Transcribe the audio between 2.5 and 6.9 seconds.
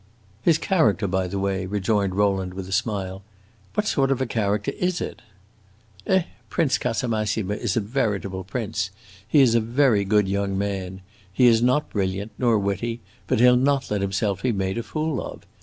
with a smile; "what sort of a character is it?" "Eh, Prince